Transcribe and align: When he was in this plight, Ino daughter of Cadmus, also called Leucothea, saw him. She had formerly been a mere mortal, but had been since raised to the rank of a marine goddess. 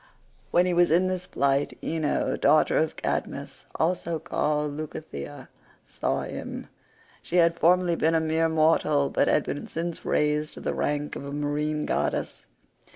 When 0.49 0.65
he 0.65 0.73
was 0.73 0.89
in 0.89 1.05
this 1.05 1.27
plight, 1.27 1.77
Ino 1.83 2.35
daughter 2.35 2.75
of 2.75 2.95
Cadmus, 2.95 3.67
also 3.75 4.17
called 4.17 4.71
Leucothea, 4.71 5.47
saw 5.85 6.21
him. 6.23 6.65
She 7.21 7.35
had 7.35 7.59
formerly 7.59 7.95
been 7.95 8.15
a 8.15 8.19
mere 8.19 8.49
mortal, 8.49 9.11
but 9.11 9.27
had 9.27 9.43
been 9.43 9.67
since 9.67 10.03
raised 10.03 10.55
to 10.55 10.59
the 10.59 10.73
rank 10.73 11.15
of 11.15 11.23
a 11.23 11.31
marine 11.31 11.85
goddess. 11.85 12.47